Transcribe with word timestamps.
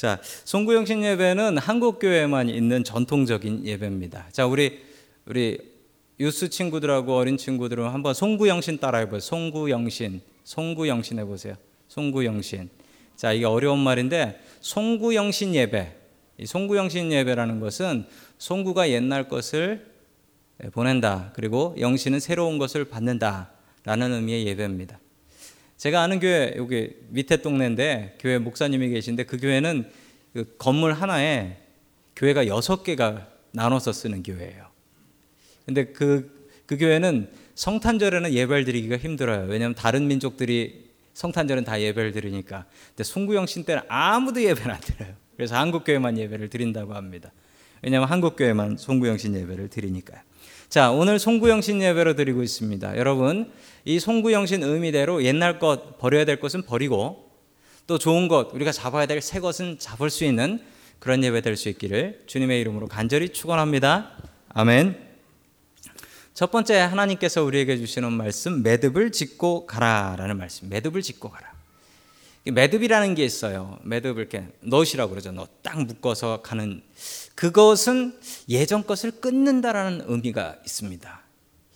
자, 0.00 0.18
송구영신 0.44 1.04
예배는 1.04 1.58
한국 1.58 1.98
교회에만 1.98 2.48
있는 2.48 2.84
전통적인 2.84 3.66
예배입니다. 3.66 4.28
자, 4.32 4.46
우리 4.46 4.80
우리 5.26 5.58
유스 6.18 6.48
친구들하고 6.48 7.14
어린 7.16 7.36
친구들은 7.36 7.86
한번 7.86 8.14
송구영신 8.14 8.78
따라해 8.78 9.10
보세요. 9.10 9.20
송구영신, 9.20 10.22
송구영신 10.44 11.18
해 11.18 11.24
보세요. 11.26 11.54
송구영신. 11.88 12.70
자, 13.14 13.34
이게 13.34 13.44
어려운 13.44 13.78
말인데 13.80 14.40
송구영신 14.62 15.54
예배. 15.54 15.94
이 16.38 16.46
송구영신 16.46 17.12
예배라는 17.12 17.60
것은 17.60 18.06
송구가 18.38 18.88
옛날 18.88 19.28
것을 19.28 19.86
보낸다. 20.72 21.32
그리고 21.34 21.76
영신은 21.78 22.20
새로운 22.20 22.56
것을 22.56 22.86
받는다라는 22.86 24.14
의미의 24.14 24.46
예배입니다. 24.46 24.98
제가 25.80 26.02
아는 26.02 26.20
교회 26.20 26.52
여기 26.58 26.90
밑에 27.08 27.38
동네인데 27.38 28.18
교회 28.20 28.36
목사님이 28.36 28.90
계신데 28.90 29.24
그 29.24 29.38
교회는 29.38 29.90
그 30.34 30.54
건물 30.58 30.92
하나에 30.92 31.56
교회가 32.16 32.48
여섯 32.48 32.82
개가 32.82 33.26
나눠서 33.52 33.94
쓰는 33.94 34.22
교회예요. 34.22 34.66
근데 35.64 35.86
그, 35.86 36.46
그 36.66 36.76
교회는 36.76 37.30
성탄절에는 37.54 38.30
예배를 38.30 38.66
드리기가 38.66 38.98
힘들어요. 38.98 39.46
왜냐하면 39.48 39.74
다른 39.74 40.06
민족들이 40.06 40.90
성탄절은 41.14 41.64
다 41.64 41.80
예배를 41.80 42.12
드리니까. 42.12 42.66
근데 42.88 43.02
송구영 43.02 43.46
신 43.46 43.64
때는 43.64 43.80
아무도 43.88 44.42
예배를 44.42 44.70
안 44.70 44.80
드려요. 44.80 45.14
그래서 45.34 45.56
한국 45.56 45.84
교회만 45.84 46.18
예배를 46.18 46.50
드린다고 46.50 46.92
합니다. 46.92 47.32
왜냐하면 47.80 48.10
한국 48.10 48.36
교회만 48.36 48.76
송구영 48.76 49.16
신 49.16 49.34
예배를 49.34 49.70
드리니까요. 49.70 50.20
자, 50.70 50.92
오늘 50.92 51.18
송구영신 51.18 51.82
예배로 51.82 52.14
드리고 52.14 52.44
있습니다. 52.44 52.96
여러분, 52.96 53.50
이 53.84 53.98
송구영신 53.98 54.62
의미대로 54.62 55.24
옛날 55.24 55.58
것 55.58 55.98
버려야 55.98 56.24
될 56.24 56.38
것은 56.38 56.62
버리고 56.62 57.28
또 57.88 57.98
좋은 57.98 58.28
것 58.28 58.54
우리가 58.54 58.70
잡아야 58.70 59.06
될 59.06 59.20
새 59.20 59.40
것은 59.40 59.80
잡을 59.80 60.10
수 60.10 60.24
있는 60.24 60.60
그런 61.00 61.24
예배 61.24 61.40
될 61.40 61.56
수 61.56 61.68
있기를 61.70 62.22
주님의 62.28 62.60
이름으로 62.60 62.86
간절히 62.86 63.30
축원합니다. 63.30 64.12
아멘. 64.50 64.96
첫 66.34 66.52
번째 66.52 66.78
하나님께서 66.78 67.42
우리에게 67.42 67.76
주시는 67.76 68.12
말씀 68.12 68.62
매듭을 68.62 69.10
짓고 69.10 69.66
가라라는 69.66 70.36
말씀. 70.38 70.68
매듭을 70.68 71.02
짓고 71.02 71.30
가라. 71.30 71.50
매듭이라는 72.44 73.14
게 73.14 73.24
있어요. 73.24 73.78
매듭을 73.82 74.22
이렇게 74.22 74.46
넣으시라고 74.60 75.10
그러죠. 75.10 75.32
넣딱 75.32 75.84
묶어서 75.84 76.40
가는 76.42 76.82
그것은 77.34 78.18
예전 78.48 78.86
것을 78.86 79.10
끊는다라는 79.10 80.04
의미가 80.06 80.56
있습니다. 80.64 81.20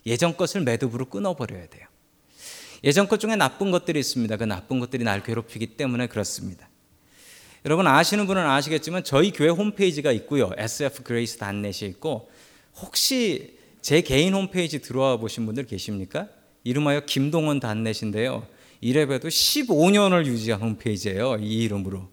예전 0.07 0.37
것을 0.37 0.63
매듭으로 0.63 1.07
끊어버려야 1.07 1.67
돼요. 1.69 1.87
예전 2.83 3.09
것 3.09 3.19
중에 3.19 3.37
나쁜 3.37 3.71
것들이 3.71 3.99
있습니다. 4.01 4.37
그 4.37 4.45
나쁜 4.45 4.81
것들이 4.81 5.05
날 5.05 5.23
괴롭히기 5.23 5.69
때문에 5.69 6.07
그렇습니다. 6.07 6.69
여러분 7.65 7.87
아시는 7.87 8.27
분은 8.27 8.45
아시겠지만 8.45 9.05
저희 9.05 9.33
교회 9.33 9.49
홈페이지가 9.49 10.13
있고요. 10.13 10.51
sfgrace.net이 10.59 11.91
있고 11.91 12.31
혹시 12.77 13.59
제 13.81 14.03
개인 14.03 14.35
홈페이지 14.35 14.81
들어와 14.81 15.17
보신 15.17 15.47
분들 15.47 15.65
계십니까? 15.65 16.29
이름하여 16.63 17.07
김동원 17.07 17.61
단넷인데요. 17.61 18.47
이래봬도 18.85 19.29
15년을 19.29 20.27
유지한 20.27 20.61
홈페이지예요. 20.61 21.39
이 21.41 21.65
이름으로. 21.65 22.07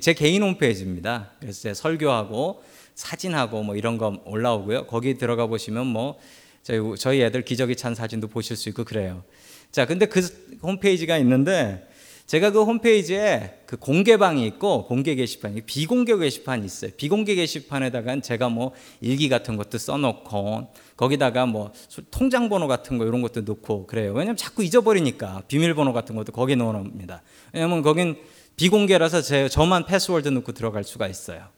제 0.00 0.14
개인 0.14 0.44
홈페이지입니다. 0.44 1.32
그래서 1.40 1.62
제 1.62 1.74
설교하고 1.74 2.62
사진하고 2.94 3.64
뭐 3.64 3.74
이런 3.74 3.98
거 3.98 4.22
올라오고요. 4.24 4.86
거기 4.86 5.18
들어가 5.18 5.48
보시면 5.48 5.88
뭐 5.88 6.20
저희, 6.62 6.78
저희 6.96 7.22
애들 7.22 7.44
기저귀 7.44 7.74
찬 7.74 7.96
사진도 7.96 8.28
보실 8.28 8.56
수 8.56 8.68
있고 8.68 8.84
그래요. 8.84 9.24
자, 9.72 9.84
근데 9.84 10.06
그 10.06 10.20
홈페이지가 10.62 11.18
있는데 11.18 11.88
제가 12.28 12.52
그 12.52 12.62
홈페이지에 12.62 13.58
그 13.66 13.76
공개방이 13.76 14.46
있고 14.46 14.86
공개 14.86 15.16
게시판이 15.16 15.62
비공개 15.62 16.16
게시판이 16.16 16.64
있어요. 16.64 16.92
비공개 16.96 17.34
게시판에다가 17.34 18.20
제가 18.20 18.48
뭐 18.48 18.72
일기 19.00 19.28
같은 19.28 19.56
것도 19.56 19.76
써놓고 19.76 20.72
거기다가 21.02 21.46
뭐 21.46 21.72
통장 22.12 22.48
번호 22.48 22.68
같은 22.68 22.96
거 22.96 23.04
이런 23.04 23.22
것도 23.22 23.40
넣고 23.40 23.88
그래요. 23.88 24.12
왜냐면 24.12 24.36
자꾸 24.36 24.62
잊어버리니까 24.62 25.42
비밀번호 25.48 25.92
같은 25.92 26.14
것도 26.14 26.30
거기 26.30 26.54
넣어 26.54 26.72
놓습니다. 26.72 27.22
왜냐면 27.52 27.82
거긴 27.82 28.16
비공개라서 28.54 29.20
제 29.20 29.48
저만 29.48 29.86
패스워드 29.86 30.28
넣고 30.28 30.52
들어갈 30.52 30.84
수가 30.84 31.08
있어요. 31.08 31.48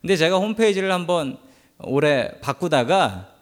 근데 0.00 0.16
제가 0.16 0.38
홈페이지를 0.38 0.90
한번 0.90 1.38
올해 1.78 2.40
바꾸다가 2.40 3.32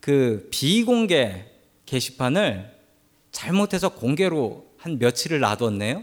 그 0.00 0.48
비공개 0.50 1.44
게시판을 1.86 2.68
잘못해서 3.30 3.90
공개로 3.90 4.66
한 4.78 4.98
며칠을 4.98 5.38
놔뒀네요. 5.38 6.02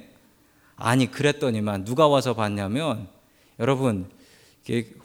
아니 0.78 1.12
그랬더니만 1.12 1.84
누가 1.84 2.08
와서 2.08 2.34
봤냐면 2.34 3.10
여러분 3.60 4.10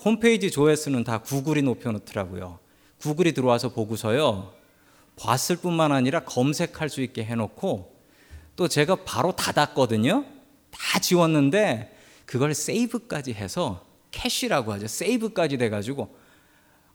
홈페이지 0.05 0.53
조회수는 0.53 1.03
다 1.03 1.19
구글이 1.19 1.63
높여놓더라고요. 1.63 2.70
구글이 3.01 3.33
들어와서 3.33 3.71
보고서요. 3.71 4.53
봤을 5.17 5.57
뿐만 5.57 5.93
아니라 5.93 6.21
검색할 6.25 6.89
수 6.89 7.03
있게 7.03 7.25
해놓고 7.25 7.95
또 8.57 8.69
제가 8.69 9.05
바로 9.05 9.33
닫았거든요. 9.33 10.25
다 10.71 10.99
지웠는데 10.99 11.97
그걸 12.27 12.55
save까지 12.55 13.35
해서 13.35 13.85
cache라고 14.11 14.73
하죠. 14.75 14.87
save까지 14.87 15.59
돼가지고 15.59 16.15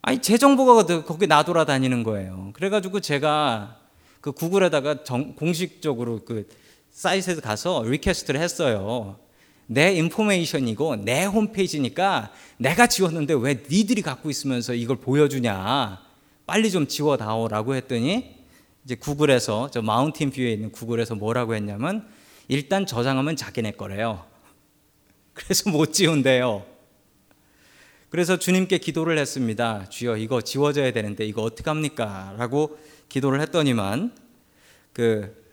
아니 0.01 0.21
제 0.21 0.37
정보가 0.37 1.03
거기 1.03 1.27
나돌아다니는 1.27 2.03
거예요. 2.03 2.51
그래가지고 2.53 2.99
제가 2.99 3.79
그 4.21 4.31
구글에다가 4.31 5.03
정, 5.03 5.35
공식적으로 5.35 6.23
그 6.25 6.47
사이트에 6.91 7.35
가서 7.35 7.83
request를 7.83 8.39
했어요. 8.39 9.19
내 9.67 9.93
information이고 9.93 10.97
내 10.97 11.25
홈페이지니까 11.25 12.31
내가 12.57 12.87
지웠는데 12.87 13.33
왜 13.33 13.63
니들이 13.69 14.01
갖고 14.01 14.29
있으면서 14.29 14.73
이걸 14.73 14.97
보여주냐. 14.97 16.03
빨리 16.45 16.69
좀 16.69 16.87
지워다오라고 16.87 17.75
했더니 17.75 18.35
이제 18.83 18.95
구글에서 18.95 19.71
저 19.71 19.81
마운틴 19.81 20.29
뷰에 20.29 20.53
있는 20.53 20.71
구글에서 20.71 21.15
뭐라고 21.15 21.55
했냐면 21.55 22.07
일단 22.47 22.85
저장하면 22.85 23.35
자기네 23.35 23.71
거래요. 23.71 24.25
그래서 25.33 25.69
못 25.71 25.91
지운대요. 25.91 26.65
그래서 28.09 28.37
주님께 28.37 28.77
기도를 28.77 29.17
했습니다. 29.17 29.89
주여 29.89 30.17
이거 30.17 30.41
지워져야 30.41 30.93
되는데 30.93 31.25
이거 31.25 31.41
어떻게 31.41 31.69
합니까? 31.69 32.35
라고 32.37 32.77
기도를 33.09 33.41
했더니만 33.41 34.15
그 34.93 35.43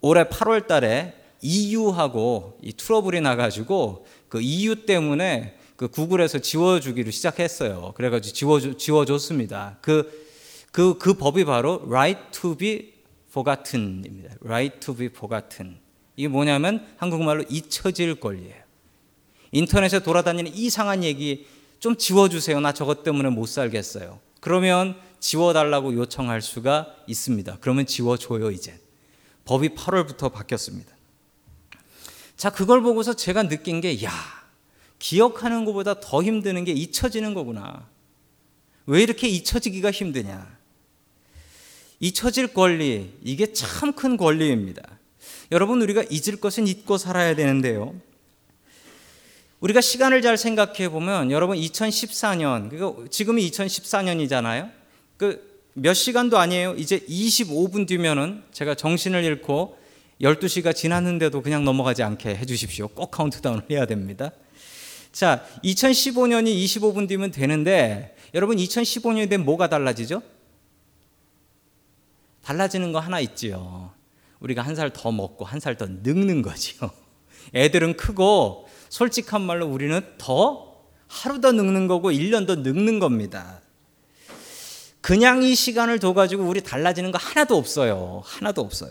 올해 0.00 0.24
8월 0.24 0.66
달에 0.68 1.14
EU하고 1.40 2.58
이 2.62 2.72
트러블이 2.72 3.20
나가지고 3.20 4.06
그 4.28 4.40
EU 4.40 4.86
때문에 4.86 5.56
그 5.76 5.88
구글에서 5.88 6.40
지워주기를 6.40 7.12
시작했어요. 7.12 7.92
그래가지고 7.94 8.34
지워 8.34 8.76
지워줬습니다. 8.76 9.78
그, 9.80 10.10
그, 10.72 10.98
그 10.98 11.14
법이 11.14 11.44
바로 11.44 11.82
right 11.86 12.20
to 12.32 12.56
be 12.56 12.94
forgotten입니다. 13.30 14.36
right 14.44 14.80
to 14.80 14.94
be 14.94 15.06
forgotten. 15.06 15.78
이게 16.16 16.26
뭐냐면 16.26 16.84
한국말로 16.96 17.44
잊혀질 17.48 18.16
권리예요. 18.16 18.56
인터넷에 19.52 20.00
돌아다니는 20.00 20.52
이상한 20.54 21.04
얘기 21.04 21.46
좀 21.78 21.96
지워주세요. 21.96 22.58
나 22.58 22.72
저것 22.72 23.04
때문에 23.04 23.28
못 23.28 23.46
살겠어요. 23.46 24.18
그러면 24.40 24.96
지워달라고 25.20 25.94
요청할 25.94 26.42
수가 26.42 26.94
있습니다. 27.06 27.58
그러면 27.60 27.86
지워줘요, 27.86 28.50
이제. 28.50 28.78
법이 29.44 29.70
8월부터 29.70 30.32
바뀌었습니다. 30.32 30.97
자, 32.38 32.48
그걸 32.48 32.80
보고서 32.80 33.12
제가 33.12 33.48
느낀 33.48 33.82
게, 33.82 34.02
야, 34.02 34.10
기억하는 34.98 35.66
것보다 35.66 36.00
더 36.00 36.22
힘드는 36.22 36.64
게 36.64 36.72
잊혀지는 36.72 37.34
거구나. 37.34 37.86
왜 38.86 39.02
이렇게 39.02 39.28
잊혀지기가 39.28 39.90
힘드냐? 39.90 40.56
잊혀질 42.00 42.54
권리, 42.54 43.12
이게 43.22 43.52
참 43.52 43.92
큰 43.92 44.16
권리입니다. 44.16 44.82
여러분, 45.52 45.82
우리가 45.82 46.04
잊을 46.08 46.40
것은 46.40 46.66
잊고 46.66 46.96
살아야 46.96 47.34
되는데요. 47.34 47.94
우리가 49.60 49.82
시간을 49.82 50.22
잘 50.22 50.38
생각해 50.38 50.88
보면 50.88 51.30
여러분 51.30 51.58
2014년, 51.58 52.70
그러니까 52.70 53.04
지금이 53.10 53.50
2014년이잖아요. 53.50 54.70
그 55.18 55.48
몇 55.80 55.94
시간도 55.94 56.38
아니에요. 56.38 56.74
이제 56.76 56.98
25분 57.08 57.86
뒤면은 57.86 58.42
제가 58.52 58.74
정신을 58.74 59.22
잃고 59.24 59.77
12시가 60.20 60.74
지났는데도 60.74 61.42
그냥 61.42 61.64
넘어가지 61.64 62.02
않게 62.02 62.36
해 62.36 62.44
주십시오. 62.46 62.88
꼭 62.88 63.10
카운트다운을 63.10 63.64
해야 63.70 63.86
됩니다. 63.86 64.32
자, 65.12 65.44
2015년이 65.64 66.64
25분 66.64 67.08
뒤면 67.08 67.30
되는데 67.30 68.16
여러분 68.34 68.56
2015년이 68.56 69.28
되면 69.30 69.46
뭐가 69.46 69.68
달라지죠? 69.68 70.22
달라지는 72.42 72.92
거 72.92 72.98
하나 72.98 73.20
있지요. 73.20 73.92
우리가 74.40 74.62
한 74.62 74.74
살 74.74 74.90
더 74.90 75.10
먹고 75.12 75.44
한 75.44 75.60
살 75.60 75.76
더 75.76 75.86
늙는 75.88 76.42
거지요. 76.42 76.90
애들은 77.54 77.96
크고 77.96 78.68
솔직한 78.88 79.42
말로 79.42 79.66
우리는 79.66 80.00
더 80.18 80.76
하루 81.06 81.40
더 81.40 81.52
늙는 81.52 81.86
거고 81.88 82.10
1년 82.10 82.46
더 82.46 82.56
늙는 82.56 82.98
겁니다. 82.98 83.60
그냥 85.00 85.42
이 85.42 85.54
시간을 85.54 85.98
둬가지고 86.00 86.44
우리 86.44 86.60
달라지는 86.60 87.12
거 87.12 87.18
하나도 87.18 87.56
없어요. 87.56 88.22
하나도 88.24 88.60
없어요. 88.60 88.90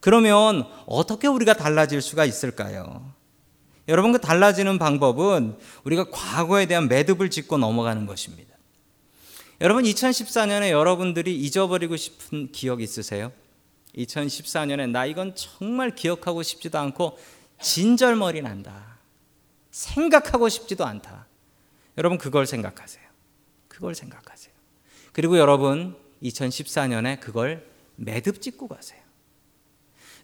그러면 0.00 0.66
어떻게 0.86 1.26
우리가 1.26 1.54
달라질 1.54 2.00
수가 2.00 2.24
있을까요? 2.24 3.12
여러분 3.88 4.12
그 4.12 4.20
달라지는 4.20 4.78
방법은 4.78 5.58
우리가 5.84 6.10
과거에 6.10 6.66
대한 6.66 6.88
매듭을 6.88 7.30
짓고 7.30 7.58
넘어가는 7.58 8.06
것입니다. 8.06 8.56
여러분 9.60 9.84
2014년에 9.84 10.70
여러분들이 10.70 11.34
잊어버리고 11.40 11.96
싶은 11.96 12.52
기억 12.52 12.82
있으세요? 12.82 13.32
2014년에 13.96 14.90
나 14.90 15.06
이건 15.06 15.34
정말 15.34 15.94
기억하고 15.94 16.42
싶지도 16.42 16.78
않고 16.78 17.18
진절머리 17.60 18.42
난다. 18.42 18.98
생각하고 19.70 20.48
싶지도 20.48 20.84
않다. 20.84 21.26
여러분 21.96 22.18
그걸 22.18 22.46
생각하세요. 22.46 23.04
그걸 23.68 23.94
생각하세요. 23.94 24.52
그리고 25.12 25.38
여러분 25.38 25.96
2014년에 26.22 27.20
그걸 27.20 27.66
매듭 27.96 28.42
짓고 28.42 28.68
가세요. 28.68 29.05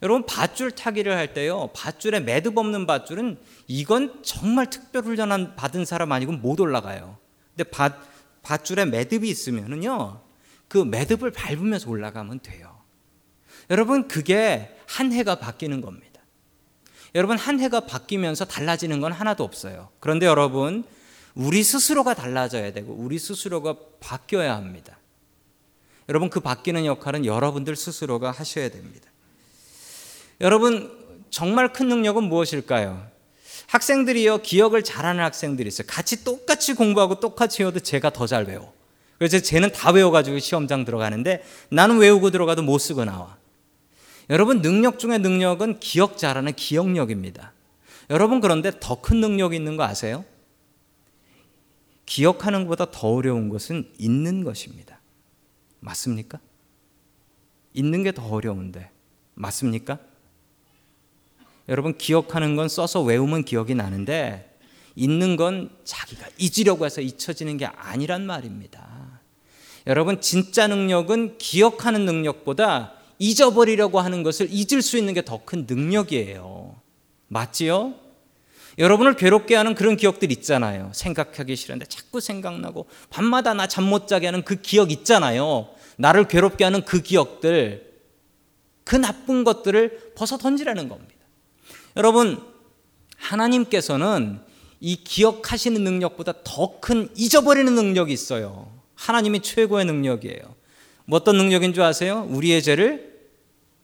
여러분 0.02 0.26
밧줄 0.26 0.72
타기를 0.72 1.16
할 1.16 1.32
때요. 1.32 1.70
밧줄에 1.74 2.20
매듭 2.20 2.58
없는 2.58 2.86
밧줄은 2.86 3.38
이건 3.68 4.22
정말 4.24 4.68
특별 4.68 5.04
훈련 5.04 5.54
받은 5.54 5.84
사람 5.84 6.10
아니고 6.10 6.32
못 6.32 6.58
올라가요. 6.58 7.18
근데 7.56 7.70
밧, 7.70 8.00
밧줄에 8.42 8.86
매듭이 8.86 9.28
있으면은요. 9.28 10.20
그 10.66 10.78
매듭을 10.78 11.30
밟으면서 11.30 11.88
올라가면 11.88 12.40
돼요. 12.40 12.82
여러분 13.70 14.08
그게 14.08 14.76
한 14.88 15.12
해가 15.12 15.36
바뀌는 15.36 15.80
겁니다. 15.80 16.20
여러분 17.14 17.36
한 17.36 17.60
해가 17.60 17.80
바뀌면서 17.80 18.46
달라지는 18.46 19.00
건 19.00 19.12
하나도 19.12 19.44
없어요. 19.44 19.90
그런데 20.00 20.26
여러분 20.26 20.84
우리 21.34 21.62
스스로가 21.62 22.14
달라져야 22.14 22.72
되고 22.72 22.92
우리 22.92 23.18
스스로가 23.18 23.76
바뀌어야 24.00 24.56
합니다. 24.56 24.98
여러분 26.08 26.28
그 26.28 26.40
바뀌는 26.40 26.86
역할은 26.86 27.24
여러분들 27.24 27.76
스스로가 27.76 28.32
하셔야 28.32 28.68
됩니다. 28.68 29.11
여러분 30.40 30.90
정말 31.30 31.72
큰 31.72 31.88
능력은 31.88 32.24
무엇일까요? 32.24 33.10
학생들이요 33.68 34.38
기억을 34.38 34.82
잘하는 34.82 35.22
학생들이 35.24 35.68
있어요. 35.68 35.86
같이 35.88 36.24
똑같이 36.24 36.74
공부하고 36.74 37.20
똑같이 37.20 37.62
외워도 37.62 37.80
제가 37.80 38.10
더 38.10 38.26
잘 38.26 38.44
외워. 38.44 38.72
그래서 39.18 39.38
쟤는 39.38 39.72
다 39.72 39.92
외워가지고 39.92 40.40
시험장 40.40 40.84
들어가는데 40.84 41.44
나는 41.70 41.98
외우고 41.98 42.30
들어가도 42.30 42.62
못 42.62 42.78
쓰고 42.78 43.04
나와. 43.04 43.36
여러분 44.30 44.62
능력 44.62 44.98
중에 44.98 45.18
능력은 45.18 45.80
기억 45.80 46.18
잘하는 46.18 46.52
기억력입니다. 46.54 47.52
여러분 48.10 48.40
그런데 48.40 48.72
더 48.80 49.00
큰 49.00 49.20
능력이 49.20 49.56
있는 49.56 49.76
거 49.76 49.84
아세요? 49.84 50.24
기억하는 52.04 52.64
것보다 52.64 52.90
더 52.90 53.08
어려운 53.08 53.48
것은 53.48 53.90
잊는 53.98 54.44
것입니다. 54.44 55.00
맞습니까? 55.80 56.40
잊는 57.74 58.02
게 58.02 58.12
더 58.12 58.26
어려운데 58.26 58.90
맞습니까? 59.34 59.98
여러분 61.68 61.96
기억하는 61.96 62.56
건 62.56 62.68
써서 62.68 63.02
외우면 63.02 63.44
기억이 63.44 63.74
나는데 63.74 64.56
잊는 64.96 65.36
건 65.36 65.70
자기가 65.84 66.26
잊으려고 66.38 66.84
해서 66.84 67.00
잊혀지는 67.00 67.56
게 67.56 67.66
아니란 67.66 68.26
말입니다. 68.26 69.20
여러분 69.86 70.20
진짜 70.20 70.66
능력은 70.66 71.38
기억하는 71.38 72.04
능력보다 72.04 72.94
잊어버리려고 73.18 74.00
하는 74.00 74.22
것을 74.22 74.48
잊을 74.50 74.82
수 74.82 74.96
있는 74.98 75.14
게 75.14 75.22
더 75.22 75.38
큰 75.44 75.66
능력이에요. 75.68 76.76
맞지요? 77.28 77.94
여러분을 78.78 79.16
괴롭게 79.16 79.54
하는 79.54 79.74
그런 79.74 79.96
기억들 79.96 80.32
있잖아요. 80.32 80.90
생각하기 80.94 81.54
싫은데 81.56 81.86
자꾸 81.86 82.20
생각나고 82.20 82.86
밤마다 83.10 83.54
나 83.54 83.66
잠 83.66 83.84
못 83.84 84.08
자게 84.08 84.26
하는 84.26 84.42
그 84.42 84.56
기억 84.60 84.90
있잖아요. 84.90 85.68
나를 85.96 86.26
괴롭게 86.26 86.64
하는 86.64 86.84
그 86.84 87.00
기억들, 87.02 87.92
그 88.84 88.96
나쁜 88.96 89.44
것들을 89.44 90.12
벗어 90.16 90.38
던지라는 90.38 90.88
겁니다. 90.88 91.11
여러분, 91.96 92.42
하나님께서는 93.16 94.40
이 94.80 94.96
기억하시는 94.96 95.82
능력보다 95.82 96.32
더 96.44 96.80
큰 96.80 97.08
잊어버리는 97.14 97.72
능력이 97.72 98.12
있어요. 98.12 98.72
하나님이 98.96 99.40
최고의 99.40 99.84
능력이에요. 99.84 100.42
뭐 101.04 101.18
어떤 101.18 101.36
능력인 101.36 101.72
줄 101.74 101.82
아세요? 101.84 102.26
우리의 102.28 102.62
죄를 102.62 103.28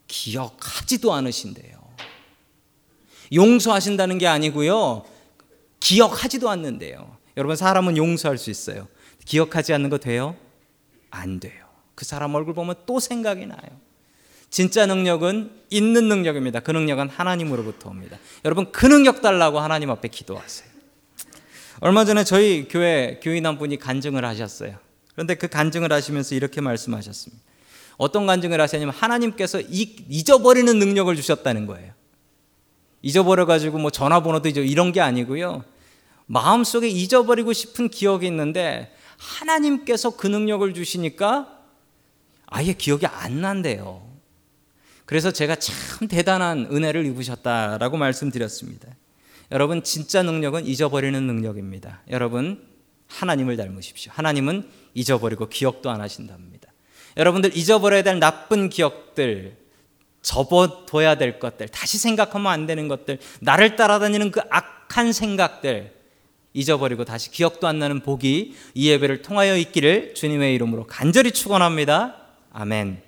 기억하지도 0.09 1.13
않으신대요. 1.13 1.79
용서하신다는 3.33 4.19
게 4.19 4.27
아니고요. 4.27 5.05
기억하지도 5.81 6.49
않는데요. 6.51 7.17
여러분 7.37 7.57
사람은 7.57 7.97
용서할 7.97 8.39
수 8.39 8.51
있어요. 8.51 8.89
기억하지 9.25 9.73
않는 9.75 9.91
거 9.91 9.99
돼요? 9.99 10.35
안 11.11 11.39
돼요. 11.41 11.67
그 11.95 12.05
사람 12.05 12.35
얼굴 12.35 12.55
보면 12.55 12.75
또 12.87 12.99
생각이 12.99 13.47
나요. 13.47 13.81
진짜 14.51 14.87
능력은 14.87 15.51
있는 15.71 16.09
능력입니다. 16.09 16.61
그 16.61 16.71
능력은 16.71 17.09
하나님으로부터 17.09 17.91
옵니다. 17.91 18.19
여러분 18.45 18.73
그 18.73 18.87
능력 18.87 19.21
달라고 19.21 19.61
하나님 19.61 19.91
앞에 19.91 20.09
기도하세요. 20.09 20.69
얼마 21.81 22.05
전에 22.05 22.25
저희 22.25 22.67
교회 22.69 23.21
교인 23.23 23.47
한 23.47 23.59
분이 23.59 23.79
간증을 23.79 24.25
하셨어요. 24.25 24.77
그런데 25.13 25.35
그 25.35 25.49
간증을 25.49 25.93
하시면서 25.93 26.35
이렇게 26.35 26.61
말씀하셨습니다. 26.61 27.43
어떤 27.99 28.27
간증을 28.27 28.61
하셨냐면 28.61 28.95
하나님께서 28.95 29.61
잊어버리는 29.61 30.79
능력을 30.79 31.15
주셨다는 31.15 31.67
거예요. 31.67 31.93
잊어버려가지고 33.03 33.79
뭐 33.79 33.91
전화번호도 33.91 34.49
잊어 34.49 34.61
이런 34.63 34.93
게 34.93 35.01
아니고요. 35.01 35.65
마음속에 36.27 36.89
잊어버리고 36.89 37.53
싶은 37.53 37.89
기억이 37.89 38.27
있는데 38.27 38.95
하나님께서 39.17 40.11
그 40.11 40.27
능력을 40.27 40.73
주시니까 40.75 41.59
아예 42.47 42.73
기억이 42.73 43.07
안 43.07 43.41
난대요. 43.41 44.08
그래서 45.09 45.31
제가 45.31 45.57
참 45.57 46.07
대단한 46.07 46.69
은혜를 46.71 47.07
입으셨다라고 47.07 47.97
말씀드렸습니다. 47.97 48.89
여러분 49.51 49.83
진짜 49.83 50.23
능력은 50.23 50.67
잊어버리는 50.67 51.19
능력입니다. 51.27 52.03
여러분 52.11 52.63
하나님을 53.07 53.57
닮으십시오. 53.57 54.13
하나님은 54.15 54.69
잊어버리고 54.93 55.49
기억도 55.49 55.89
안 55.89 56.03
하신답니다. 56.03 56.71
여러분들 57.17 57.57
잊어버려야 57.57 58.03
될 58.03 58.19
나쁜 58.19 58.69
기억들, 58.69 59.57
접어둬야 60.21 61.15
될 61.15 61.39
것들, 61.39 61.69
다시 61.69 61.97
생각하면 61.97 62.53
안 62.53 62.67
되는 62.67 62.87
것들, 62.87 63.19
나를 63.41 63.77
따라다니는 63.77 64.31
그 64.31 64.43
악한 64.51 65.15
생각들 65.15 65.95
잊어버리고 66.53 67.07
다시 67.07 67.31
기억도 67.31 67.67
안 67.67 67.79
나는 67.79 68.01
복이 68.01 68.55
이 68.75 68.91
예배를 68.91 69.23
통하여 69.23 69.57
있기를 69.57 70.13
주님의 70.15 70.55
이름으로 70.55 70.87
간절히 70.87 71.31
축원합니다. 71.31 72.15
아멘. 72.53 73.08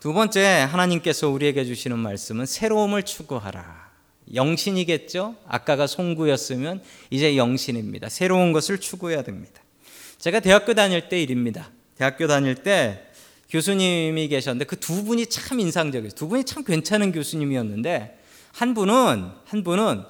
두 0.00 0.14
번째 0.14 0.66
하나님께서 0.70 1.28
우리에게 1.28 1.66
주시는 1.66 1.98
말씀은 1.98 2.46
새로움을 2.46 3.02
추구하라. 3.02 3.90
영신이겠죠? 4.32 5.36
아까가 5.46 5.86
송구였으면 5.86 6.82
이제 7.10 7.36
영신입니다. 7.36 8.08
새로운 8.08 8.52
것을 8.52 8.80
추구해야 8.80 9.22
됩니다. 9.22 9.60
제가 10.18 10.40
대학교 10.40 10.72
다닐 10.72 11.10
때 11.10 11.20
일입니다. 11.22 11.70
대학교 11.96 12.26
다닐 12.26 12.54
때 12.54 13.08
교수님이 13.50 14.28
계셨는데 14.28 14.64
그 14.64 14.76
두 14.76 15.04
분이 15.04 15.26
참 15.26 15.60
인상적이었어요. 15.60 16.16
두 16.16 16.28
분이 16.28 16.44
참 16.44 16.64
괜찮은 16.64 17.12
교수님이었는데 17.12 18.18
한 18.52 18.72
분은 18.72 19.30
한 19.44 19.64
분은 19.64 20.02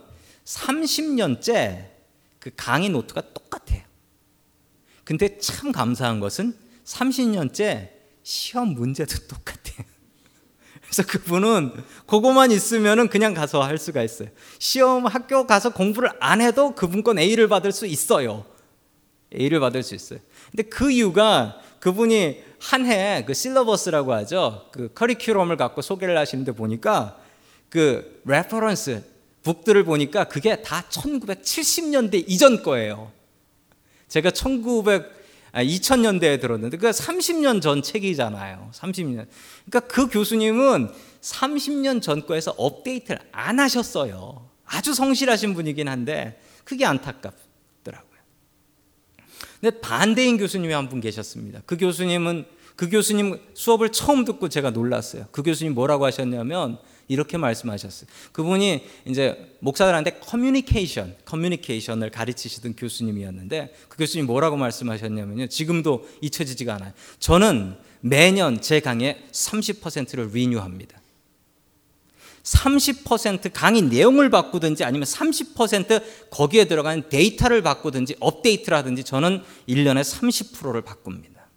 30년째 0.44 1.88
그 2.38 2.50
강의 2.56 2.90
노트가 2.90 3.32
똑같아요. 3.34 3.82
근데 5.02 5.36
참 5.38 5.72
감사한 5.72 6.20
것은 6.20 6.54
30년째 6.84 7.90
시험 8.22 8.68
문제도 8.68 9.12
똑같아요. 9.26 9.59
그래서 10.90 11.04
그분은 11.06 11.72
그거만 12.06 12.50
있으면은 12.50 13.08
그냥 13.08 13.32
가서 13.32 13.62
할 13.62 13.78
수가 13.78 14.02
있어요. 14.02 14.28
시험 14.58 15.06
학교 15.06 15.46
가서 15.46 15.70
공부를 15.70 16.10
안 16.18 16.40
해도 16.40 16.74
그분 16.74 17.04
건 17.04 17.18
A를 17.18 17.48
받을 17.48 17.70
수 17.70 17.86
있어요. 17.86 18.44
A를 19.32 19.60
받을 19.60 19.84
수 19.84 19.94
있어요. 19.94 20.18
근데 20.50 20.64
그 20.64 20.90
이유가 20.90 21.60
그분이 21.78 22.42
한 22.58 22.84
해 22.86 23.24
그 23.24 23.32
syllabus라고 23.32 24.12
하죠. 24.14 24.66
그 24.72 24.92
커리큘럼을 24.92 25.56
갖고 25.56 25.80
소개를 25.80 26.18
하시는데 26.18 26.52
보니까 26.52 27.18
그 27.68 28.20
reference 28.24 29.04
book들을 29.44 29.84
보니까 29.84 30.24
그게 30.24 30.60
다 30.60 30.84
1970년대 30.90 32.24
이전 32.26 32.62
거예요. 32.62 33.12
제가 34.08 34.32
1900 34.32 35.04
아, 35.04 35.19
2000년대에 35.54 36.40
들었는데 36.40 36.76
그 36.76 36.90
30년 36.90 37.60
전 37.60 37.82
책이잖아요. 37.82 38.70
30년. 38.72 39.26
그러니까 39.68 39.80
그 39.92 40.08
교수님은 40.08 40.90
30년 41.20 42.00
전 42.02 42.26
거에서 42.26 42.54
업데이트를 42.56 43.20
안 43.32 43.58
하셨어요. 43.60 44.48
아주 44.64 44.94
성실하신 44.94 45.54
분이긴 45.54 45.88
한데 45.88 46.40
그게 46.64 46.84
안타깝더라고요. 46.84 48.20
근데 49.60 49.80
반대인 49.80 50.38
교수님이 50.38 50.72
한 50.72 50.88
분 50.88 51.00
계셨습니다. 51.00 51.62
그 51.66 51.76
교수님은 51.76 52.46
그 52.76 52.88
교수님 52.88 53.38
수업을 53.54 53.90
처음 53.92 54.24
듣고 54.24 54.48
제가 54.48 54.70
놀랐어요. 54.70 55.26
그 55.32 55.42
교수님 55.42 55.74
뭐라고 55.74 56.06
하셨냐면 56.06 56.78
이렇게 57.10 57.36
말씀하셨어요. 57.36 58.08
그분이 58.30 58.84
이제 59.04 59.56
목사들한테 59.58 60.20
커뮤니케이션, 60.20 61.16
커뮤니케이션을 61.24 62.10
가르치시던 62.10 62.76
교수님이었는데 62.76 63.74
그 63.88 63.98
교수님 63.98 64.26
뭐라고 64.26 64.56
말씀하셨냐면요. 64.56 65.48
지금도 65.48 66.08
잊혀지지가 66.22 66.76
않아요. 66.76 66.92
저는 67.18 67.76
매년 68.00 68.60
제 68.60 68.78
강의 68.78 69.20
30%를 69.32 70.30
renew합니다. 70.32 71.00
30% 72.44 73.50
강의 73.52 73.82
내용을 73.82 74.30
바꾸든지 74.30 74.84
아니면 74.84 75.04
30% 75.04 76.30
거기에 76.30 76.66
들어간 76.66 77.08
데이터를 77.08 77.60
바꾸든지 77.62 78.16
업데이트라든지 78.20 79.02
저는 79.02 79.42
1년에 79.68 80.02
30%를 80.04 80.82
바꿉니다. 80.82 81.48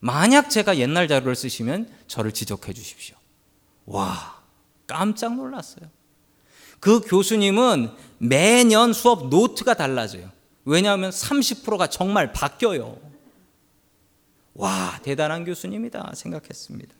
만약 0.00 0.50
제가 0.50 0.76
옛날 0.76 1.08
자료를 1.08 1.34
쓰시면 1.34 1.88
저를 2.06 2.32
지적해 2.32 2.74
주십시오. 2.74 3.16
와, 3.86 4.43
깜짝 4.86 5.34
놀랐어요. 5.34 5.88
그 6.80 7.00
교수님은 7.00 7.90
매년 8.18 8.92
수업 8.92 9.28
노트가 9.28 9.74
달라져요. 9.74 10.30
왜냐하면 10.64 11.10
30%가 11.10 11.86
정말 11.86 12.32
바뀌어요. 12.32 12.98
와, 14.54 14.98
대단한 15.02 15.44
교수님이다 15.44 16.12
생각했습니다. 16.14 16.94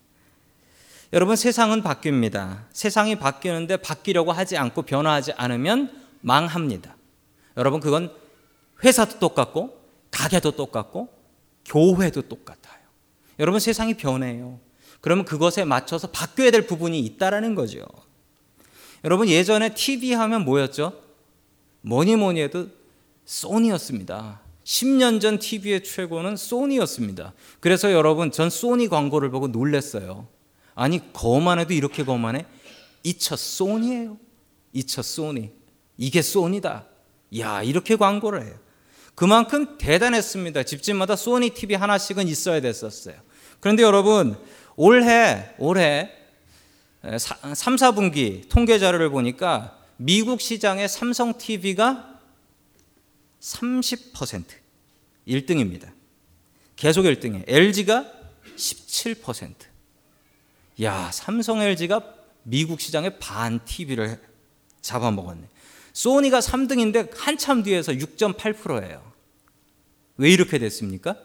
여러분 1.13 1.37
세상은 1.37 1.83
바뀝니다. 1.83 2.65
세상이 2.73 3.17
바뀌는데 3.17 3.77
바뀌려고 3.77 4.33
하지 4.33 4.57
않고 4.57 4.83
변화하지 4.83 5.33
않으면 5.37 6.03
망합니다. 6.23 6.97
여러분 7.57 7.81
그건 7.81 8.13
회사도 8.83 9.19
똑같고 9.21 9.81
가게도 10.11 10.53
똑같고 10.53 11.09
교회도 11.65 12.23
똑같아요. 12.23 12.83
여러분 13.39 13.61
세상이 13.61 13.95
변해요. 13.95 14.59
그러면 15.05 15.27
그것에 15.27 15.67
맞춰서 15.67 16.07
바뀌어야 16.07 16.51
될 16.51 16.67
부분이 16.67 16.99
있다라는 16.99 17.55
거죠. 17.55 17.85
여러분 19.05 19.29
예전에 19.29 19.75
TV 19.75 20.15
하면 20.15 20.47
뭐였죠? 20.47 20.99
뭐니 21.83 22.17
뭐니 22.17 22.41
해도 22.41 22.69
소니였습니다. 23.27 24.41
10년 24.65 25.21
전 25.21 25.39
TV의 25.39 25.85
최고는 25.85 26.37
소니였습니다. 26.39 27.35
그래서 27.61 27.93
여러분 27.93 28.33
전 28.33 28.49
소니 28.49 28.89
광고를 28.89 29.29
보고 29.29 29.47
놀랐어요. 29.47 30.27
아니 30.75 31.13
거만 31.13 31.59
해도 31.59 31.75
이렇게 31.75 32.03
거만해? 32.03 32.47
이차 33.03 33.37
소니예요. 33.37 34.17
이차 34.73 35.03
소니. 35.03 35.51
이게 35.99 36.23
소니다. 36.23 36.87
야 37.39 37.63
이렇게 37.63 37.97
광고를 37.97 38.47
해요. 38.47 38.55
그만큼 39.15 39.77
대단했습니다. 39.77 40.63
집집마다 40.63 41.15
소니 41.15 41.51
TV 41.51 41.77
하나씩은 41.77 42.27
있어야 42.27 42.63
됐었어요. 42.63 43.17
그런데 43.61 43.83
여러분 43.83 44.37
올해 44.77 45.55
올해 45.59 46.11
3, 47.03 47.77
4분기 47.77 48.49
통계 48.49 48.79
자료를 48.79 49.11
보니까 49.11 49.79
미국 49.97 50.41
시장의 50.41 50.89
삼성 50.89 51.37
TV가 51.37 52.19
30% 53.41 54.45
1등입니다. 55.29 55.93
계속 56.77 57.03
1등이에요. 57.03 57.45
LG가 57.47 58.11
17%. 58.57 59.55
야, 60.83 61.11
삼성 61.13 61.61
LG가 61.61 62.15
미국 62.43 62.81
시장의 62.81 63.19
반 63.19 63.65
TV를 63.65 64.21
잡아먹었네. 64.81 65.49
소니가 65.93 66.41
3등인데 66.41 67.11
한참 67.17 67.63
뒤에서 67.63 67.93
6.8%예요. 67.93 69.13
왜 70.17 70.31
이렇게 70.31 70.59
됐습니까? 70.59 71.17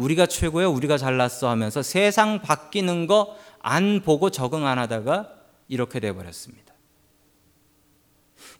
우리가 0.00 0.26
최고야, 0.26 0.66
우리가 0.66 0.98
잘났어 0.98 1.48
하면서 1.48 1.82
세상 1.82 2.42
바뀌는 2.42 3.06
거 3.06 3.50
안 3.60 4.00
보고 4.02 4.30
적응 4.30 4.66
안 4.66 4.78
하다가 4.78 5.34
이렇게 5.68 6.00
돼 6.00 6.12
버렸습니다. 6.12 6.74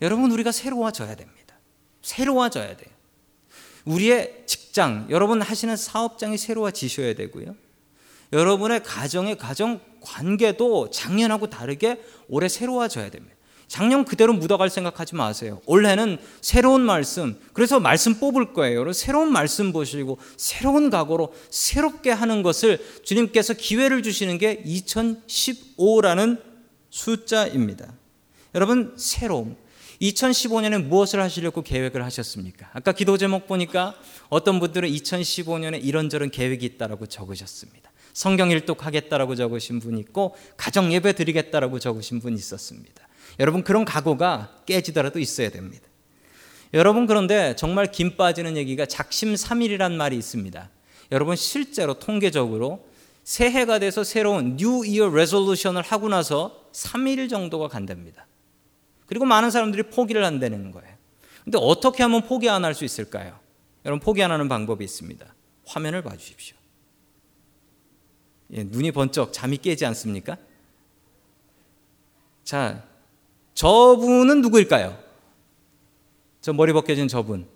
여러분 0.02 0.30
우리가 0.30 0.52
새로워져야 0.52 1.14
됩니다. 1.14 1.56
새로워져야 2.02 2.76
돼요. 2.76 2.90
우리의 3.84 4.44
직장, 4.46 5.06
여러분 5.10 5.40
하시는 5.42 5.74
사업장이 5.74 6.36
새로워지셔야 6.38 7.14
되고요. 7.14 7.56
여러분의 8.32 8.82
가정의 8.82 9.36
가정 9.36 9.80
관계도 10.00 10.90
작년하고 10.90 11.50
다르게 11.50 12.02
올해 12.28 12.48
새로워져야 12.48 13.10
됩니다. 13.10 13.36
작년 13.70 14.04
그대로 14.04 14.32
묻어갈 14.32 14.68
생각하지 14.68 15.14
마세요. 15.14 15.62
올해는 15.64 16.18
새로운 16.40 16.80
말씀, 16.80 17.38
그래서 17.52 17.78
말씀 17.78 18.14
뽑을 18.18 18.52
거예요. 18.52 18.92
새로운 18.92 19.30
말씀 19.30 19.72
보시고 19.72 20.18
새로운 20.36 20.90
각오로 20.90 21.32
새롭게 21.50 22.10
하는 22.10 22.42
것을 22.42 22.84
주님께서 23.04 23.54
기회를 23.54 24.02
주시는 24.02 24.38
게 24.38 24.60
2015라는 24.64 26.42
숫자입니다. 26.90 27.94
여러분, 28.56 28.92
새로움. 28.96 29.54
2015년에 30.02 30.82
무엇을 30.82 31.20
하시려고 31.20 31.62
계획을 31.62 32.04
하셨습니까? 32.06 32.70
아까 32.72 32.90
기도 32.90 33.16
제목 33.18 33.46
보니까 33.46 33.94
어떤 34.30 34.58
분들은 34.58 34.88
2015년에 34.88 35.78
이런저런 35.80 36.32
계획이 36.32 36.66
있다라고 36.66 37.06
적으셨습니다. 37.06 37.92
성경 38.14 38.50
일독 38.50 38.84
하겠다라고 38.84 39.36
적으신 39.36 39.78
분 39.78 39.96
있고 39.98 40.34
가정 40.56 40.92
예배 40.92 41.12
드리겠다라고 41.12 41.78
적으신 41.78 42.18
분 42.18 42.34
있었습니다. 42.34 43.06
여러분 43.40 43.64
그런 43.64 43.84
각오가 43.84 44.54
깨지더라도 44.66 45.18
있어야 45.18 45.50
됩니다. 45.50 45.88
여러분 46.72 47.06
그런데 47.06 47.56
정말 47.56 47.90
김 47.90 48.16
빠지는 48.16 48.56
얘기가 48.56 48.86
작심삼일이란 48.86 49.96
말이 49.96 50.16
있습니다. 50.16 50.70
여러분 51.10 51.34
실제로 51.34 51.94
통계적으로 51.94 52.86
새해가 53.24 53.80
돼서 53.80 54.04
새로운 54.04 54.56
New 54.56 54.84
Year 54.86 55.08
resolution을 55.08 55.82
하고 55.82 56.08
나서 56.08 56.68
3일 56.72 57.28
정도가 57.28 57.66
간답니다. 57.68 58.26
그리고 59.06 59.24
많은 59.24 59.50
사람들이 59.50 59.84
포기를 59.84 60.24
한다는 60.24 60.70
거예요. 60.70 60.94
근데 61.42 61.58
어떻게 61.60 62.02
하면 62.04 62.22
포기 62.22 62.48
안 62.48 62.64
할 62.64 62.74
수 62.74 62.84
있을까요? 62.84 63.40
여러분 63.84 64.00
포기 64.00 64.22
안 64.22 64.30
하는 64.30 64.48
방법이 64.48 64.84
있습니다. 64.84 65.34
화면을 65.66 66.02
봐 66.02 66.16
주십시오. 66.16 66.56
예, 68.52 68.64
눈이 68.64 68.92
번쩍 68.92 69.32
잠이 69.32 69.56
깨지 69.56 69.86
않습니까? 69.86 70.36
자, 72.44 72.84
저분은 73.60 74.40
누구일까요? 74.40 74.98
저 76.40 76.54
머리 76.54 76.72
벗겨진 76.72 77.08
저분. 77.08 77.46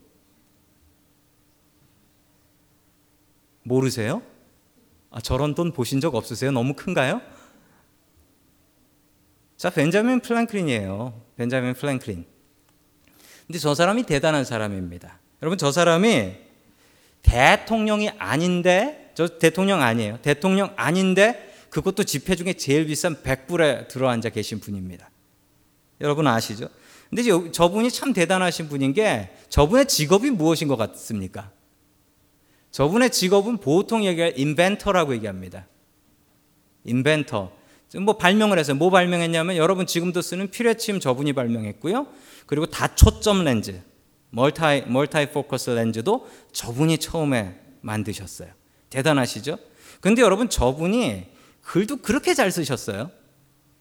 모르세요? 3.63 4.21
아, 5.11 5.23
저런 5.23 5.55
돈 5.55 5.73
보신 5.73 6.03
적 6.03 6.15
없으세요? 6.15 6.51
너무 6.51 6.75
큰가요? 6.75 7.23
자, 9.57 9.71
벤자민 9.71 10.21
프랭클린이에요. 10.21 11.23
벤자민 11.39 11.73
프랭클린. 11.73 12.27
근데 13.47 13.59
저 13.59 13.75
사람이 13.75 14.03
대단한 14.03 14.45
사람입니다. 14.45 15.19
여러분, 15.41 15.57
저 15.57 15.73
사람이 15.73 16.35
대통령이 17.23 18.11
아닌데 18.19 19.11
저 19.15 19.39
대통령 19.39 19.81
아니에요. 19.81 20.19
대통령 20.21 20.71
아닌데 20.77 21.51
그것도 21.71 22.05
지폐 22.05 22.37
중에 22.37 22.53
제일 22.53 22.89
비싼 22.89 23.23
100불에 23.23 23.89
들어앉아 23.89 24.29
계신 24.29 24.61
분입니다. 24.61 25.09
여러분 26.01 26.27
아시죠? 26.27 26.69
근데 27.09 27.23
저분이 27.53 27.91
참 27.91 28.13
대단하신 28.13 28.69
분인 28.69 28.93
게 28.93 29.31
저분의 29.49 29.87
직업이 29.87 30.31
무엇인 30.31 30.69
것 30.69 30.77
같습니까? 30.77 31.51
저분의 32.73 33.11
직업은 33.11 33.59
보통 33.59 34.05
얘기할 34.05 34.35
inventor라고 34.37 35.15
얘기합니다. 35.15 35.67
inventor. 36.85 37.53
뭐 38.01 38.17
발명을 38.17 38.59
해서 38.59 38.75
뭐 38.75 38.91
발명했냐면 38.91 39.57
여러분 39.57 39.87
지금도 39.87 40.23
쓰는 40.23 40.51
피뢰침 40.51 40.99
저분이 40.99 41.33
발명했고요. 41.35 42.09
그리고 42.47 42.67
다초점 42.67 43.45
렌즈, 43.45 43.81
multi 44.31 44.83
multi 44.87 45.31
focus 45.31 45.71
렌즈도 45.71 46.29
저분이 46.53 46.99
처음에 46.99 47.61
만드셨어요. 47.83 48.49
대단하시죠? 48.91 49.59
근데 50.01 50.23
여러분 50.23 50.49
저분이 50.49 51.29
글도 51.63 51.99
그렇게 51.99 52.35
잘 52.35 52.51
쓰셨어요. 52.51 53.11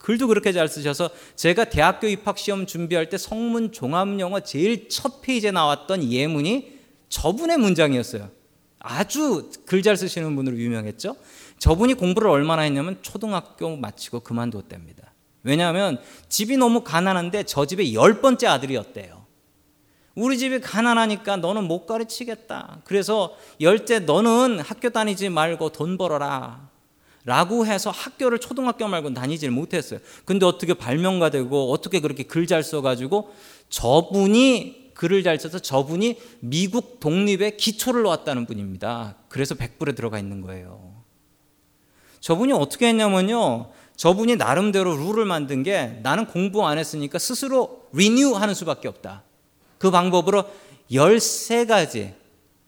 글도 0.04 0.28
그렇게 0.28 0.52
잘 0.52 0.68
쓰셔서 0.68 1.10
제가 1.38 1.64
대학교 1.66 2.08
입학 2.08 2.38
시험 2.38 2.66
준비할 2.66 3.10
때 3.10 3.18
성문 3.18 3.72
종합 3.72 4.20
영어 4.20 4.42
제일 4.42 4.90
첫 4.90 5.22
페이지에 5.22 5.52
나왔던 5.52 6.12
예문이 6.12 6.78
저분의 7.08 7.58
문장이었어요. 7.58 8.30
아주 8.80 9.50
글 9.66 9.82
잘 9.82 9.96
쓰시는 9.96 10.36
분으로 10.36 10.58
유명했죠. 10.58 11.16
저분이 11.58 11.94
공부를 11.94 12.30
얼마나 12.30 12.64
했냐면 12.64 12.98
초등학교 13.02 13.78
마치고 13.78 14.20
그만뒀답니다. 14.20 15.14
왜냐하면 15.42 16.02
집이 16.28 16.58
너무 16.58 16.84
가난한데 16.84 17.44
저 17.44 17.66
집의 17.66 17.94
열 17.96 18.20
번째 18.20 18.48
아들이었대요. 18.48 19.26
우리 20.16 20.38
집이 20.38 20.60
가난하니까 20.60 21.38
너는 21.38 21.64
못 21.64 21.86
가르치겠다. 21.86 22.82
그래서 22.84 23.38
열째 23.62 24.00
너는 24.00 24.60
학교 24.60 24.90
다니지 24.90 25.30
말고 25.30 25.72
돈 25.72 25.98
벌어라. 25.98 26.73
라고 27.26 27.66
해서 27.66 27.90
학교를 27.90 28.40
초등학교 28.40 28.88
말고 28.88 29.14
다니질 29.14 29.52
못했어요. 29.52 30.00
근데 30.26 30.46
어떻게 30.46 30.74
발명가 30.74 31.30
되고 31.30 31.72
어떻게 31.72 32.00
그렇게 32.00 32.24
글 32.24 32.44
잘 32.46 32.62
써가지고 32.62 33.34
저분이 33.70 34.92
글을 34.94 35.24
잘 35.24 35.40
써서 35.40 35.60
저분이 35.60 36.20
미국 36.42 37.00
독립의 37.00 37.58
기초를 37.58 38.04
놓았다는 38.04 38.46
분입니다. 38.46 39.16
그래서 39.30 39.56
백불에 39.56 39.94
들어가 39.94 40.20
있는 40.20 40.42
거예요. 40.42 41.04
저분이 42.20 42.54
어떻게 42.54 42.88
했냐면요. 42.88 43.72
저분이 43.96 44.36
나름대로 44.36 44.96
룰을 44.96 45.26
만든 45.26 45.64
게 45.64 46.00
나는 46.04 46.26
공부 46.26 46.66
안 46.68 46.78
했으니까 46.78 47.18
스스로 47.20 47.88
리뉴 47.94 48.34
하는 48.36 48.54
수밖에 48.54 48.88
없다. 48.88 49.24
그 49.78 49.90
방법으로 49.90 50.46
13가지 50.92 52.14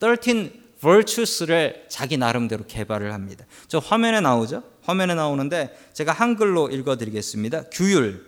13 0.02 0.65
virtues를 0.86 1.86
자기 1.90 2.16
나름대로 2.18 2.64
개발을 2.68 3.12
합니다. 3.12 3.46
저 3.68 3.80
화면에 3.80 4.22
나오죠? 4.22 4.62
화면에 4.84 5.16
나오는데 5.16 5.76
제가 5.94 6.12
한글로 6.12 6.70
읽어드리겠습니다. 6.70 7.70
규율, 7.72 8.24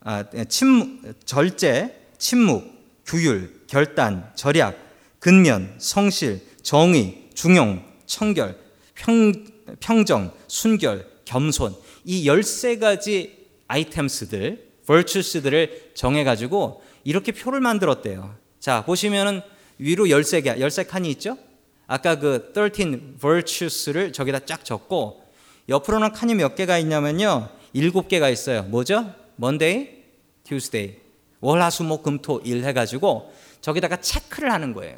아, 0.00 0.24
침묵, 0.48 1.00
절제, 1.24 2.08
침묵, 2.18 2.62
규율, 3.06 3.62
결단, 3.66 4.30
절약, 4.34 4.76
근면, 5.18 5.74
성실, 5.78 6.42
정의, 6.62 7.30
중용, 7.32 7.82
청결, 8.04 8.58
평, 8.94 9.32
평정, 9.80 10.30
순결, 10.46 11.08
겸손 11.24 11.74
이 12.04 12.26
13가지 12.26 13.32
아이템스들, 13.66 14.72
virtues들을 14.86 15.92
정해가지고 15.94 16.82
이렇게 17.04 17.32
표를 17.32 17.60
만들었대요. 17.60 18.36
자, 18.60 18.84
보시면은 18.84 19.40
위로 19.78 20.04
13개, 20.04 20.58
13칸이 20.58 21.06
있죠? 21.06 21.38
아까 21.86 22.18
그 22.18 22.52
13 22.54 23.18
virtues를 23.20 24.12
저기다 24.12 24.40
쫙 24.40 24.64
적고 24.64 25.22
옆으로는 25.68 26.12
칸이 26.12 26.34
몇 26.34 26.54
개가 26.54 26.78
있냐면요. 26.78 27.48
7개가 27.74 28.32
있어요. 28.32 28.62
뭐죠? 28.64 29.12
Monday, 29.38 30.04
Tuesday. 30.44 30.98
월, 31.40 31.60
화, 31.60 31.70
수, 31.70 31.82
목, 31.82 32.02
금, 32.02 32.20
토, 32.20 32.40
일 32.44 32.64
해가지고 32.64 33.34
저기다가 33.60 33.96
체크를 34.00 34.52
하는 34.52 34.72
거예요. 34.72 34.96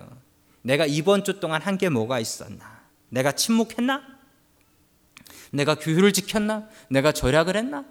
내가 0.62 0.86
이번 0.86 1.24
주 1.24 1.40
동안 1.40 1.62
한 1.62 1.78
게 1.78 1.88
뭐가 1.88 2.20
있었나? 2.20 2.82
내가 3.08 3.32
침묵했나? 3.32 4.02
내가 5.52 5.76
규율을 5.76 6.12
지켰나? 6.12 6.68
내가 6.88 7.12
절약을 7.12 7.56
했나? 7.56 7.84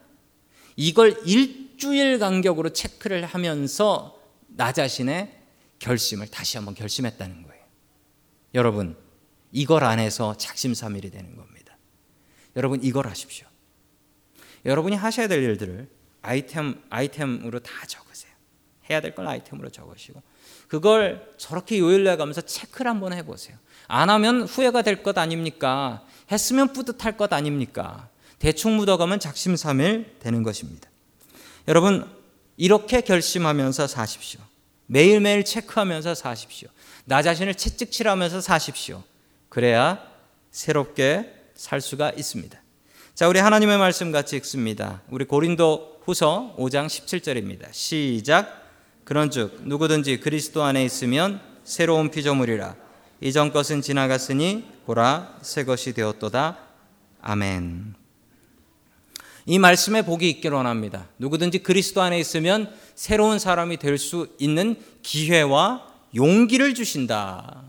이걸 0.75 1.17
일주일 1.25 2.19
간격으로 2.19 2.69
체크를 2.69 3.25
하면서 3.25 4.19
나 4.47 4.71
자신의 4.73 5.31
결심을 5.79 6.27
다시 6.27 6.57
한번 6.57 6.75
결심했다는 6.75 7.43
거예요. 7.43 7.54
여러분, 8.55 8.95
이걸 9.51 9.83
안 9.83 10.00
해서 10.00 10.35
작심삼일이 10.38 11.12
되는 11.12 11.35
겁니다. 11.35 11.77
여러분, 12.55 12.83
이걸 12.83 13.07
하십시오. 13.07 13.45
여러분이 14.65 14.95
하셔야 14.95 15.27
될 15.27 15.43
일들을 15.43 15.88
아이템, 16.21 16.81
아이템으로 16.89 17.59
다 17.59 17.85
적으세요. 17.85 18.31
해야 18.89 19.01
될 19.01 19.13
걸 19.13 19.27
아이템으로 19.27 19.69
적으시고, 19.69 20.24
그걸 20.67 21.33
저렇게 21.38 21.77
요일내 21.79 22.15
가면서 22.15 22.41
체크를 22.41 22.89
한번 22.89 23.13
해보세요. 23.13 23.57
안 23.88 24.09
하면 24.09 24.43
후회가 24.43 24.81
될 24.81 25.03
것 25.03 25.17
아닙니까? 25.17 26.03
했으면 26.31 26.74
뿌듯할 26.74 27.17
것 27.17 27.31
아닙니까? 27.33 28.09
대충 28.39 28.77
묻어가면 28.77 29.19
작심삼일 29.19 30.15
되는 30.19 30.43
것입니다. 30.43 30.89
여러분, 31.67 32.09
이렇게 32.57 33.01
결심하면서 33.01 33.88
사십시오. 33.88 34.39
매일매일 34.88 35.43
체크하면서 35.43 36.15
사십시오. 36.15 36.69
나 37.05 37.21
자신을 37.21 37.55
채찍질하면서 37.55 38.41
사십시오. 38.41 39.03
그래야 39.50 40.01
새롭게 40.51 41.31
살 41.55 41.79
수가 41.81 42.12
있습니다. 42.12 42.59
자, 43.13 43.27
우리 43.27 43.39
하나님의 43.39 43.77
말씀 43.77 44.12
같이 44.12 44.35
읽습니다. 44.38 45.01
우리 45.09 45.25
고린도 45.25 46.01
후서 46.03 46.55
5장 46.57 46.88
17절입니다. 46.88 47.67
시작. 47.71 48.63
그런즉 49.03 49.62
누구든지 49.65 50.19
그리스도 50.19 50.63
안에 50.63 50.83
있으면 50.83 51.39
새로운 51.63 52.09
피조물이라 52.09 52.75
이전 53.21 53.51
것은 53.51 53.81
지나갔으니 53.81 54.67
보라 54.85 55.38
새 55.41 55.63
것이 55.63 55.93
되었도다. 55.93 56.57
아멘. 57.21 57.95
이 59.45 59.59
말씀에 59.59 60.01
복이 60.01 60.27
있기를 60.31 60.57
원합니다. 60.57 61.07
누구든지 61.19 61.59
그리스도 61.59 62.01
안에 62.01 62.19
있으면 62.19 62.75
새로운 62.95 63.38
사람이 63.38 63.77
될 63.77 64.00
수 64.00 64.27
있는 64.39 64.75
기회와 65.03 65.94
용기를 66.13 66.74
주신다. 66.74 67.63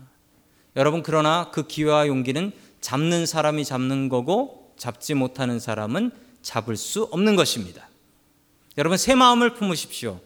여러분 0.75 1.01
그러나 1.01 1.49
그 1.51 1.65
기회와 1.65 2.07
용기는 2.07 2.51
잡는 2.81 3.25
사람이 3.25 3.65
잡는 3.65 4.09
거고 4.09 4.73
잡지 4.77 5.13
못하는 5.13 5.59
사람은 5.59 6.11
잡을 6.41 6.77
수 6.77 7.03
없는 7.11 7.35
것입니다. 7.35 7.89
여러분 8.77 8.97
새 8.97 9.15
마음을 9.15 9.53
품으십시오. 9.55 10.19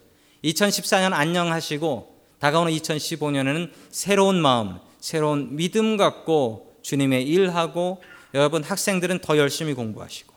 2014년 0.44 1.12
안녕하시고 1.12 2.12
다가오는 2.38 2.72
2015년에는 2.72 3.70
새로운 3.90 4.40
마음, 4.40 4.78
새로운 5.00 5.56
믿음 5.56 5.96
갖고 5.96 6.76
주님의 6.82 7.26
일하고 7.26 8.02
여러분 8.34 8.62
학생들은 8.62 9.20
더 9.20 9.38
열심히 9.38 9.74
공부하시고 9.74 10.32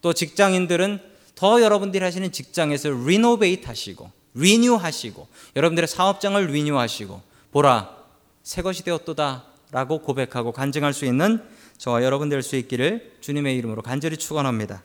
또 0.00 0.12
직장인들은 0.12 1.00
더 1.34 1.60
여러분들이 1.60 2.02
하시는 2.02 2.30
직장에서 2.32 2.88
renovate 2.88 3.66
하시고 3.66 4.10
renew 4.36 4.74
하시고 4.76 5.26
여러분들의 5.56 5.88
사업장을 5.88 6.44
renew 6.46 6.78
하시고 6.78 7.20
보라 7.50 7.96
새 8.42 8.62
것이 8.62 8.84
되었도다라고 8.84 10.00
고백하고 10.02 10.52
간증할 10.52 10.92
수 10.92 11.04
있는 11.04 11.42
저와 11.78 12.04
여러분 12.04 12.28
될 12.28 12.42
수 12.42 12.56
있기를 12.56 13.16
주님의 13.20 13.56
이름으로 13.56 13.82
간절히 13.82 14.16
축원합니다. 14.16 14.82